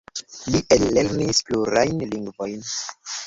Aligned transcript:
Li 0.53 0.61
ellernis 0.75 1.41
plurajn 1.49 2.01
lingvojn. 2.15 2.67